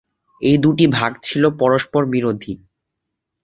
এই 0.41 0.57
দুটি 0.57 0.85
ভাগ 0.87 1.11
ছিল 1.23 1.43
পরস্পরবিরোধী। 1.59 2.53